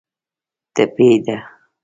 ټپي 0.73 1.09
ده. 1.25 1.37